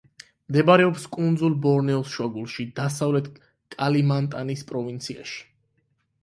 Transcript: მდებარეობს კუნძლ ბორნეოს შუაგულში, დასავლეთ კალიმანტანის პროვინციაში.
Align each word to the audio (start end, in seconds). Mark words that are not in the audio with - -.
მდებარეობს 0.51 1.03
კუნძლ 1.15 1.57
ბორნეოს 1.65 2.09
შუაგულში, 2.15 2.65
დასავლეთ 2.79 3.29
კალიმანტანის 3.77 4.65
პროვინციაში. 4.73 5.39